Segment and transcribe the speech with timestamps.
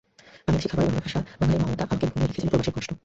[0.45, 2.91] বাংলাদেশি খাবার, বাংলা ভাষা, বাঙালির মমতা আমাকে ভুলিয়ে রেখেছিল প্রবাসের কষ্ট।